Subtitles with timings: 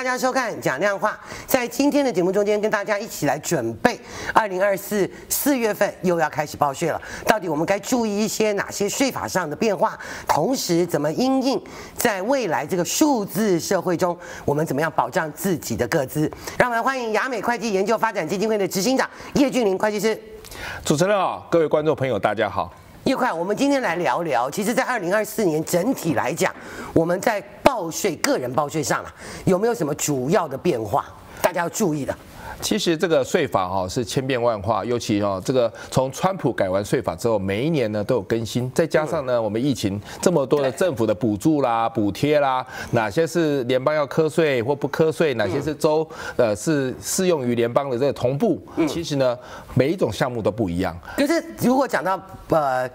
[0.00, 1.10] 大家收看《讲量化》。
[1.46, 4.00] 在今天的节目中间，跟大家一起来准备
[4.32, 6.98] 二零二四四月份又要开始报税了。
[7.26, 9.98] 到底我们该注意一些哪些税法上的变化？
[10.26, 11.62] 同时，怎么因应
[11.94, 16.32] 在未来这个数字社会中，我们怎么样保障自己的个资？
[16.56, 20.18] 让我们欢迎亚美会计研究发展基金会的执行长叶俊林会计师。
[20.82, 22.72] 主持人好，各位观众朋友，大家好。
[23.04, 26.54] 叶快，我们今天来聊聊，其实，在二零二四年整体来讲，
[26.92, 31.04] 我们在报税、个人报税上啊，有没有什么主要的变化？
[31.40, 32.12] 大家要注意的。
[32.60, 49.38] 其实这个税法哈是千变万化，尤其哈这个从川普改完税法之后，每一年呢都有更新，再加上呢我们疫情这么多的政府的补助啦、补贴啦，哪些是联邦要课税或不课税，哪些是州呃是适用于联邦的这个同步，其实呢
[49.74, 50.98] 每一种项目都不一样。
[51.16, 52.90] 可是如果讲到呃。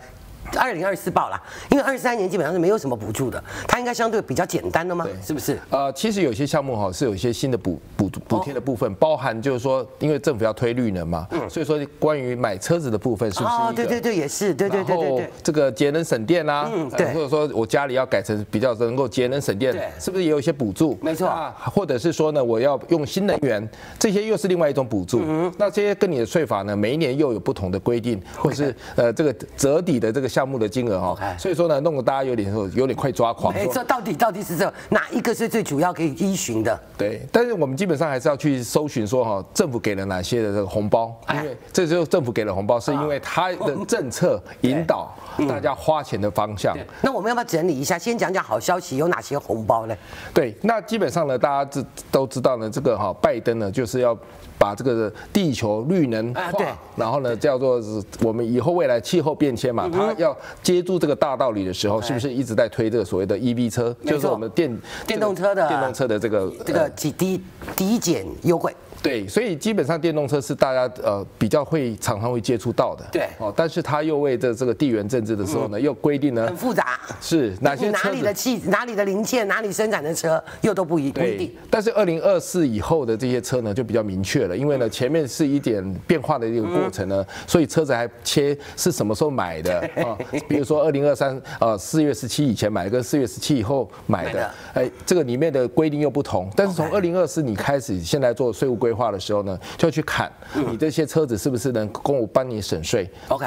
[0.58, 5.06] 二零二四报啦，因为二三年基本上是没有什么补助的，它应该相对比较简单的吗？
[5.24, 5.60] 是不是？
[5.70, 13.54] 呃，其实有些项目哈是有一些新的补补补贴的部分，包含就是说，因为政府要推绿能嘛，嗯，所以说关于买车子的部分是不是？
[13.54, 15.30] 哦，对对对，也是，对对对对对。
[15.44, 20.98] 这个节能省电啦，嗯，对，或者说我家里要改成比较能够节能省电，是不是也有一些补助？
[21.02, 21.28] 没错。
[21.28, 23.68] 啊或者是说呢，我要用新能源，
[24.00, 25.22] 这些又是另外一种补助。
[25.26, 31.38] 嗯，那这些跟你的税法呢，每一年又有不同的规定，或者是呃这个折抵的这个项目的金额哈。
[31.38, 33.54] 所以说呢，弄得大家有点有点快抓狂。
[33.54, 36.78] 哎，这到底到底是这哪一个是最主要可以依循的？
[36.98, 41.16] 对，但是我们基本上还是要去搜寻说哈，政府给了哪些的这个红包？
[41.34, 45.16] 因为这就是政府给了红包，是因为他的政策引导
[45.48, 46.78] 大家花钱的方向。
[47.02, 47.98] 那我们要不要整理一下？
[47.98, 49.96] 先讲讲好消息有哪些红包呢？
[50.34, 54.18] 对，那基本上呢，大家知都知道呢，这个哈拜登呢就是要。
[54.66, 64.76] 把这个地球绿能化，对，然后呢，叫做是我们以后未来气候变迁嘛，他要接住这个大道理的时候，是不是一直在推这个所谓的 EV 车，就是我们电
[65.06, 67.40] 电动车的电动车的这个这个几低
[67.76, 68.76] 低减优惠。
[69.02, 73.06] 对，所以基本上电动车是大家呃比较会常常会接触到的。
[73.12, 81.52] 对，哦，但是它又为这这个地缘政治的时候呢，又规定呢很复杂，是哪些哪里的气哪里的零件哪里生产的车又都不一不一定。
[81.70, 90.18] 但是二零二四以后的这些车呢就比较明确了，因为呢前面是一点变化的一个过程呢，所以车子还切是什么时候买的啊？
[90.50, 96.50] 比如说二零二三呃四月十七以前买跟四月十七以后买的，哎，这个里面的规定又不同。
[96.56, 99.06] 但是从二零二四你开始现在做税务规划。
[99.16, 100.30] 的时候呢，就要去砍
[100.68, 103.10] 你这些车子是不是能够帮你省税。
[103.30, 103.46] OK，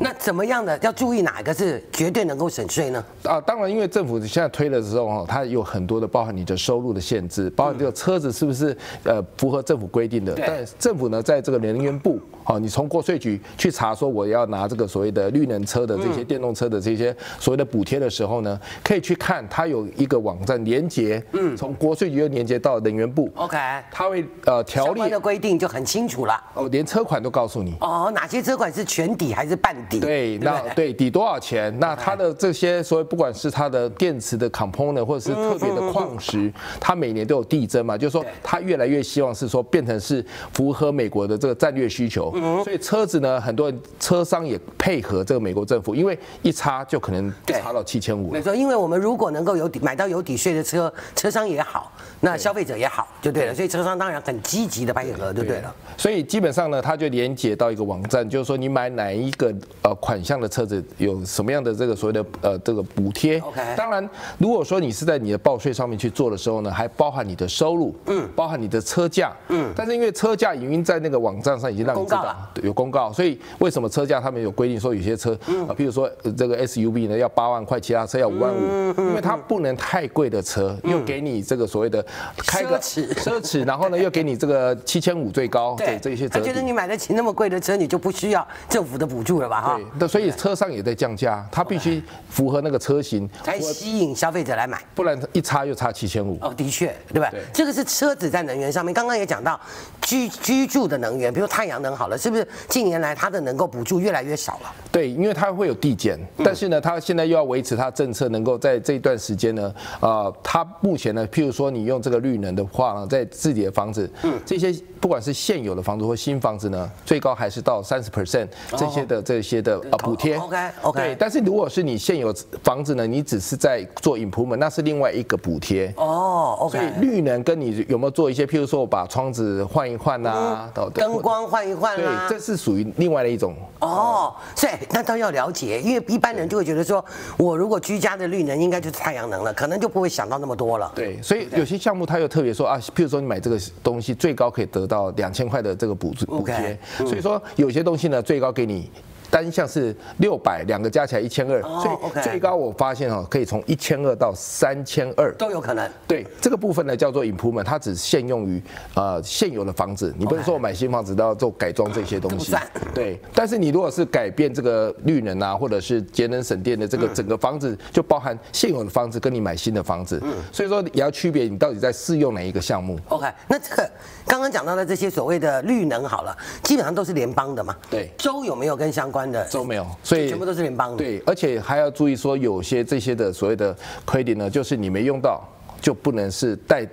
[0.00, 3.04] 那怎么样的要注意哪个是绝对能够省税呢？
[3.22, 10.34] 啊，当然，因为政府现在推的时候哈，它有很多的包含你的收入的限制，包含这个车子是不是呃符合政府规定的。
[10.36, 23.30] 但政府呢，在这个能源部，好，你从国税局去查说我要拿这个所谓的绿能车的这些电动车的这些所谓的补贴的时候呢，可以去看它有一个网站连接，嗯，从国税局又连接到能源部。
[23.36, 23.56] OK，
[23.92, 24.59] 它会呃。
[24.62, 26.42] 条例的规定就很清楚了。
[26.54, 27.74] 哦，连车款都告诉你。
[27.80, 30.00] 哦，哪些车款是全抵还是半抵？
[30.00, 30.92] 对，那对？
[30.92, 31.76] 抵多少钱？
[31.78, 42.32] 那它的这些所谓不管是它的电池的 component 或者是特别的矿石，它每年都有递增嘛，就是说它越来越希望是说变成是符合美国的这个战略需求，
[42.64, 48.30] 所以车子呢，很多车商也配合这个美国政府，因为一差就可能差到七千五。
[48.30, 53.54] 没错，因为我们如果能够有抵买到有抵税的车，车商也好，那消费者也好，就对了。
[53.54, 55.72] 所以车商当然很积极的配合，对不对了？
[55.96, 63.38] 所以基本上呢，它就连接到一个网站，就是说你买哪一个呃款项的车子，有什么样的这个所谓的呃这个补贴。
[63.38, 63.62] OK。
[63.76, 69.72] 当然，如果说你是在你的报税上面去做的时候呢，还包含你的收入，嗯，包含你的车价，嗯。
[69.76, 82.04] 但是因为车价已经在那个网站上已经让你知道了，有公告，所以为什么车价他们有规定说有些车啊，比如说这个 SUV 呢要八万块，其他车要五万五，因为它不能太贵的车，又给你这个所谓的
[82.38, 84.70] 开个奢侈，然后呢又给你这个。
[84.84, 89.60] 七千五最高，对这些，他觉得你买得起那么贵的车，你就不需要政府的补助了吧？
[89.60, 96.38] 哈，对，那所以车上也在降价，它必须符合那个车型，才吸引消费者来买，不然一差又差七千五。
[96.40, 97.30] 哦，的确，对吧？
[97.52, 99.60] 这个是车子在能源上面，刚刚也讲到
[100.00, 104.74] 居居住的能源，比如太阳能好了，是不是近年来它的能够补助越来越少了？
[104.92, 114.10] 对，因为它会有递减，但是呢，它现在又要维持它政策，能够在这一段时间呢，呃，它目前呢，譬如说你用这个绿能的话呢，在自己的房子，
[114.44, 120.36] 这些不管是现有的房子或新房子呢，最高还是到三十 percent 这些的这些的呃补贴。
[120.36, 121.00] OK OK。
[121.00, 125.92] 对，但是如果是你现有房子呢，你只是在做 improvement，那是另外一个补贴。
[125.96, 126.78] 哦，OK。
[126.78, 133.54] 所以绿能跟你有没有做一些，譬如说我把窗子换一换啊，灯光换一换啊，对，这是属于另外的一种。
[133.80, 137.02] 哦，所以那都要了解，因为一般人就会觉得说，
[137.38, 140.92] 我如果居家的绿能应该就是太阳能了，可能就不会想到那么多了。
[140.94, 148.90] 对，所以有些项目他又特别说啊，譬如说你买这个东西最高可以得到两千块的这个补助补贴，所以说有些东西呢最高给你。
[149.30, 155.88] 单项是六百，两个加起来一千二，所以最高我发现哈，可以从一千二到三千二都有可能。
[156.06, 158.60] 对，这个部分呢叫做 improvement，它只限用于
[158.94, 162.54] 呃现有的房子，你不是说我买新房子都要做改装这些东西。
[162.92, 170.18] 对，但是你如果是改变这个绿能啊，或者是节能省电的这个整个房子，就包含现有的房子跟你买新的房子。
[170.24, 172.98] 嗯，所以说也要区别你到底在适用哪一个项目。
[173.08, 173.88] OK，那这个
[174.26, 177.76] 刚刚讲到的这些所谓的绿能好了，基本上都是联邦的嘛。
[177.88, 179.19] 对，州有没有跟相关？
[179.50, 180.98] 都没有，所以全部都是联邦的。
[180.98, 183.74] 对，而且还要注意说，有些这些的所谓的
[184.06, 185.42] credit 呢，就是你没用到，
[185.80, 186.86] 就不能是带，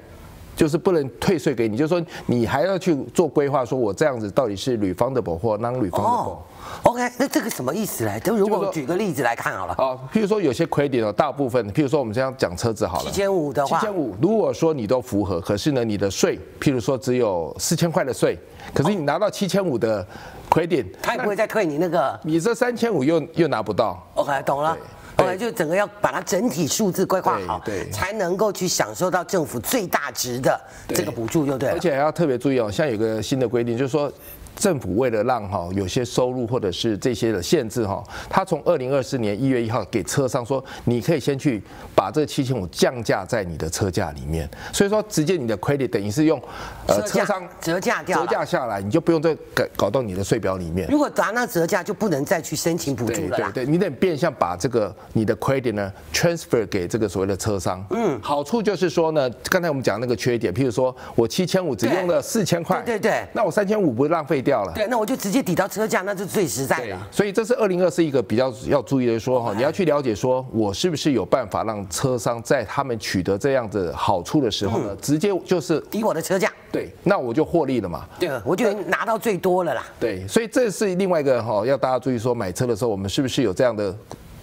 [0.57, 6.01] 就是不能退税给你，就是说你还要去做规划，说我这样子到底是 refundable 或 non-refundable。
[6.01, 6.39] 哦
[6.83, 8.19] ，OK，那这个什么意思呢？
[8.19, 9.73] 就如果举个例子来看好了。
[9.75, 18.37] 啊，譬如说有些 credit 呢，大部分，譬如说我们这样讲车子好了，七千五的话，七千五，如果说你都符合，可是呢，你的税，譬如说只有四千块的税，
[18.73, 20.05] 可是你拿到七千五的。
[20.49, 24.01] credit，他也不会再退你那个，你这三千五又又拿不到。
[24.15, 24.77] OK，懂了。
[25.17, 30.59] OK，就整个要把它整体数字规划好，对，才能够去享受到政府最大值的
[30.89, 31.69] 这个补助，就对。
[31.69, 34.11] 而且还要特别注意哦，现在有个新的规定，就是说。
[34.57, 41.61] 政府为了让哈有些收入或者是这些的限制哈，他从二零二四年一月一号给车商说，你可以先去
[41.95, 46.41] 把这七千五降价在你的车价里面，所以说直接你的 credit 等于是用
[46.87, 50.89] 呃车商折价掉折价下来，你就不用再搞搞到你的税表里面。
[50.89, 53.37] 如果达那折价就不能再去申请补助了。
[53.37, 57.85] 对对对，你得变相把这个你的 credit 呢 transfer 给这个所谓的车商。
[57.91, 64.71] 嗯，好处就是说呢，刚才我们讲那个缺点，譬如说我七千五只用了四千块，对对，那我三千五不是浪费掉了？
[64.73, 66.97] 对，那我就直接抵到车价，那是最实在的。
[67.11, 76.49] 所以这是二零二四一个比较要注意的说哈，你要去了解说，我是不是有办法让车商在他们取得这样子好处的时候呢，直接就是抵我的车价。
[76.71, 78.07] 对，那我就获利了嘛。
[78.17, 79.85] 对，我就拿到最多了啦。
[79.99, 83.93] 对，所以这是另外一个哈，要大家注意说，买车的时候我们是不是有这样的。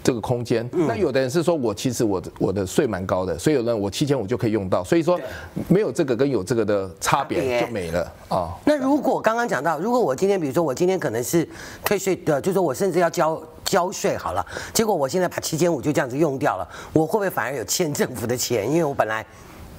[0.05, 5.19] 这个空间，那有的人是说，我其实我我的税蛮高的，所以有人我七千五就可以用到，所以说
[5.67, 8.53] 没有这个跟有这个的差别就没了啊。
[8.67, 11.49] 那如果刚刚讲到，如果我今天比如说我今天可能是
[11.83, 18.71] 退税的，就是说我甚至要交交税好了，结果我现在把七千五就这样子用掉了，我会不会反而有欠政府的钱？
[18.71, 19.25] 因为我本来。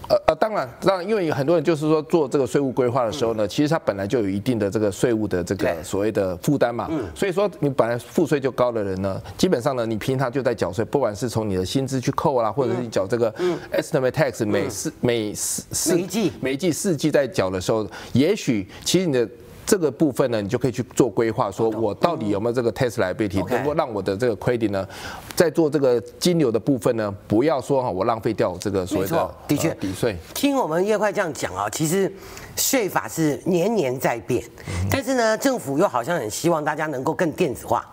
[0.08, 6.88] 呃呃，当然，当然，因为有很多人就是说做这个税务规划的时候呢，其实他本来就有一定的这个税务的这个所谓的负担嘛。
[6.92, 7.04] 嗯。
[7.16, 13.34] 所以说你本来赋税就高的人呢，基本上呢，你平常就在缴税，不管是从你的薪资去扣啦，或者是你缴这个
[13.74, 19.28] estimate tax 每四每四四季每一季四季在缴的时候，也许其实你的。
[19.66, 24.88] 这个部分呢，你就可以去做规划，说我到底有没有这个 tax liability，能够让我的这个 credit 呢，
[25.36, 30.16] 在做这个金流的部分呢，不要说哈，我浪费掉这个所谓的的确抵税。
[30.34, 32.14] 听我们叶快这样讲啊，其实
[32.56, 34.44] 税法是年年在变，
[34.90, 37.84] 但是呢，政府又好像很希望大家能够更电子化，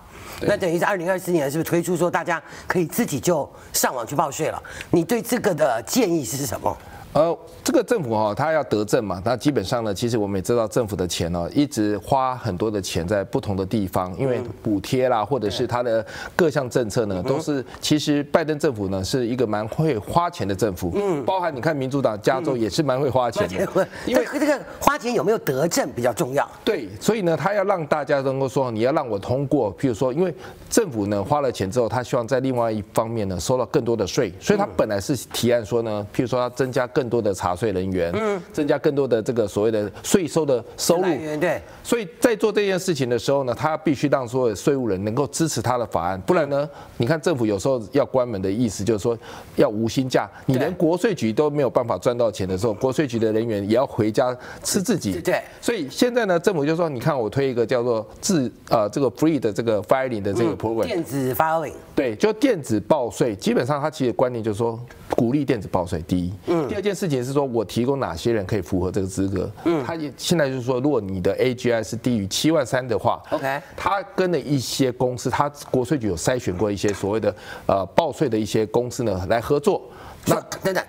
[0.42, 4.62] 那等于是二零二四年是不是推出说大家可以自己就上网去报税了？
[4.90, 6.76] 你对这个的建议是什么？
[7.12, 30.34] 呃，这个政府哈，他要得政嘛，那基本上呢，其实我们也知道政府的钱呢，一直花很多的钱在不同的地方，因为补贴啦，或者是他的各项政策呢，都是其实拜登政府呢是一个蛮会花钱的政府，嗯，包含你看民主党加州也是蛮会花钱的，因为这个花钱有没有得政比较重要，对，所以呢，他要让大家能够说，你要让我通过，譬如说，因为
[30.70, 41.02] 政府呢花了钱之后，他希望在另外一方面呢收到更多的税，所以他本来是提案说呢，譬如说要增加更更多的查税人员，嗯，增加更多的这个所谓的税收的收入，
[41.40, 41.60] 对。
[41.82, 46.68] 所以在做这件事情的时候呢，他必须让所有税务人能够支持他的法案，不然呢，
[46.98, 49.18] 你看政府有时候要关门的意思就是说
[49.56, 55.20] 要无薪假，你连国税局都没有办法赚到钱的时候，国税局的人员也要回家吃自己。
[55.20, 55.42] 对。
[55.60, 64.78] 所以现在呢，政府就说，你看我推一个叫做自呃这个 free 的这个 filing 的这个 program，电子 filing，对，就电子报税，基本上他其实观念就是说
[65.22, 66.92] 鼓励电子报税，第一，嗯，第二件。
[66.92, 69.48] 事情是说，我提供哪些人可以符合这个资格？
[69.64, 77.34] 嗯，他也现在就是说，如果你的 AGI 是低于七万三的话，OK，他跟了一些公司，他国税局有筛选过一些所谓的
[77.66, 79.80] 呃报税的一些公司呢来合作。
[80.26, 80.84] 那等等，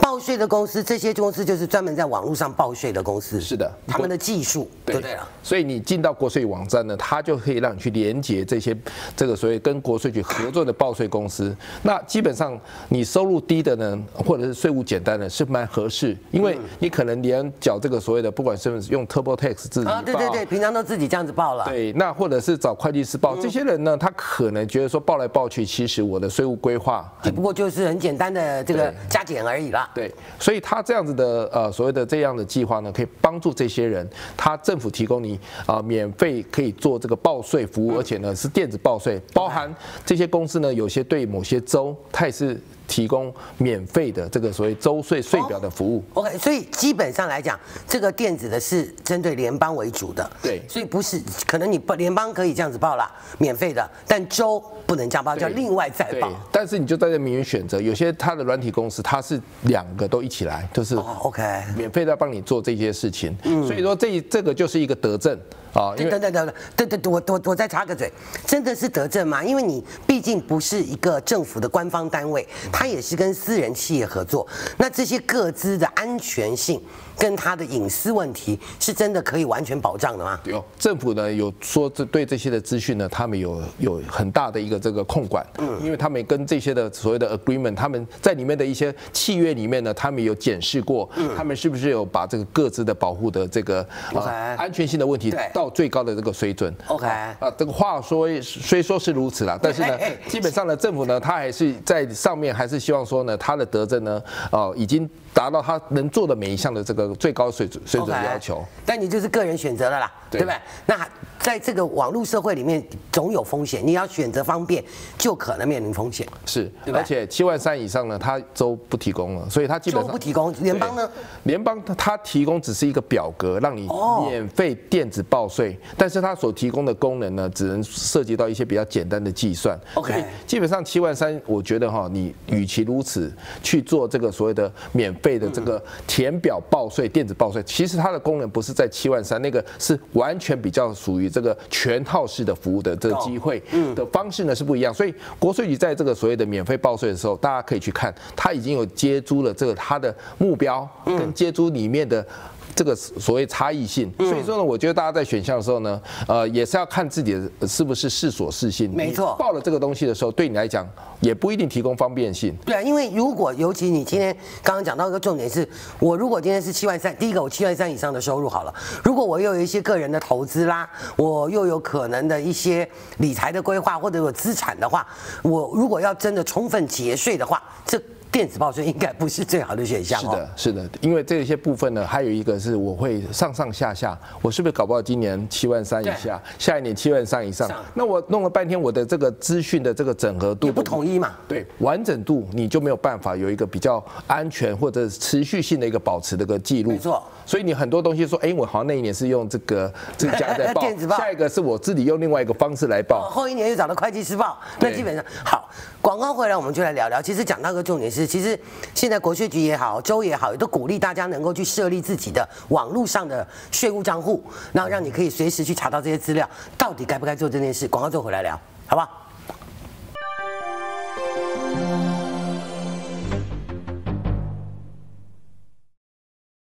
[0.00, 3.40] 报税的公司，这些公司就是专门在网络上报税的公司。
[3.40, 5.28] 是的，他们的技术对对啊。
[5.42, 8.76] 所以你进到国税网站呢，它就可以让你去连接这些
[9.16, 11.54] 这个所谓跟国税局合作的报税公司。
[11.82, 21.64] 那基本上你收入低的呢，或者是税务简单的，是蛮合适，因为你可能连缴这个所谓的不管是用 TurboTax 自己报，啊，对对对，平常都自己这样子报了。
[21.66, 29.90] 对，那或者是找会计师报，这些人呢，他可能觉得说报来报去，其实我的税务规划只不过就是很简单的这个加减而已啦。
[29.94, 39.70] 对，所以他这样子的呃所谓的这样的计划呢，可以帮助这些人，他政府提供你啊免费可以做这个报税服务，而且呢是电子报税，包含
[40.06, 42.58] 这些公司呢有些对某些州，它也是。
[42.86, 46.02] 提供免费的这个所谓周税税表的服务。
[46.14, 50.28] Oh, OK，所以基本上来讲，这个电子的是针对联邦为主的。
[50.42, 56.30] 对，所以不是可能你报联邦可以这样子报啦，免费的，但州不能这样报，叫另外再报。
[56.52, 61.42] 但是你就在这里面选择，有些它的软体公司它是两个都一起来，就是 OK，
[61.76, 63.36] 免费的帮你做这些事情。
[63.44, 65.38] 嗯，所以说这这个就是一个德政。
[65.74, 68.10] 啊，等等等等，对对对，我我我再插个嘴，
[68.46, 69.42] 真的是德政吗？
[69.42, 74.46] 因为你毕竟不是一个政府的官方单位，它也是跟私人企业合作，
[74.78, 76.80] 那这些各资的安全性。
[77.16, 80.36] 跟他的隐私问题是真的可以完全保障的吗？
[80.42, 93.80] 有政府呢有说这对这些的资讯呢，他们有有很大的一个这个控管，嗯，因为他们跟这些的所谓的 agreement，他们在里面的一些契约里面呢，他们有检视过，嗯，他们是不是有把这个各自的保护的这个
[94.12, 105.08] 啊安全性的问题到最高的这个水准？OK 啊，这个话说虽说是如此啦，但是呢， 基本上呢，政府呢，他还是在上面还是希望说呢，他的德政呢，哦，已经。
[105.34, 110.54] 达到他能做的每一项的这个最高水准水准的要求，但你就是个人选择了啦，对不对？
[110.86, 110.96] 那
[111.40, 112.80] 在这个网络社会里面，
[113.10, 114.82] 总有风险，你要选择方便，
[115.18, 116.24] 就可能面临风险。
[116.46, 120.52] 是，而且七万三以上呢，他都不提供了，所以他基本上不提供。
[120.62, 121.10] 联邦呢？
[121.42, 123.88] 联邦他提供只是一个表格，让你
[124.28, 129.76] 免费电子报税，但是它所提供的功能呢，只能涉及到一些比较简单的计算。
[129.94, 133.32] OK，基本上七万三，我觉得哈，你与其如此
[133.62, 135.12] 去做这个所谓的免。
[135.24, 143.62] 费的这个填表报税、电子报税，其实它的功能不是在七万三，那个是完全比较属于这个全套式的服务的这个机会
[143.94, 144.92] 的方式呢是不一样。
[144.92, 152.26] 所以国税局在这个所谓的免费报税的时候，大家可以去看，它已经有接租了这个它的目标跟接租里面的。
[152.74, 158.92] 这个所谓差异性，所以说呢，我觉得大家在选项的时候呢，呃，也是要看自己的是不是适所适性。
[158.94, 160.88] 没错，报了这个东西的时候，对你来讲
[161.20, 162.54] 也不一定提供方便性。
[162.64, 165.68] 对啊，因为如果尤其你今天刚刚讲到一个重点是，
[165.98, 175.06] 我如果今天是七万三，第一个我七万三以上的收入好了，如果我又有一些个人的投资啦，我又有可能的一些理财的规划或者有资产的话，
[175.42, 178.00] 我如果要真的充分节税的话，这。
[178.34, 180.18] 电子报税应该不是最好的选项。
[180.20, 187.70] 是的，是的，因为这些部分呢，还有一个是我会上上下下，我是不是搞不好今年七万三以下，下一年七万三以上？
[187.94, 191.30] 那我弄了半天，我的这个资讯的这个整合度不统一嘛？
[191.46, 196.90] 对，完整度你就没有办法有一个比较安全或者持续性的一个保持的一个记录。
[196.90, 197.22] 没错。
[197.46, 205.68] 所以你很多东西说，哎，我好像那一年是用这个这个家在报， 电子报，下一个是我自己用另外一个方式来报，后一年又找到会计师报，那基本上好。
[206.00, 207.22] 广告回来我们就来聊聊。
[207.22, 208.58] 其实讲到个重点是，其实
[208.94, 216.46] 现在国税局也好，州也好，也都鼓励大家能够去设立自己的网络上的税务账户，然后让你可以随时去查到这些资料，
[216.76, 217.88] 到底该不该做这件事。
[217.88, 219.23] 广告之后回来聊，好不好？